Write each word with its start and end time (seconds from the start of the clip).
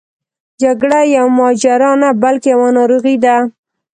جګړه 0.61 0.99
یوه 1.15 1.31
ماجرا 1.39 1.91
نه 2.01 2.09
بلکې 2.23 2.49
یوه 2.55 2.69
ناروغي 2.77 3.15
ده. 3.25 3.35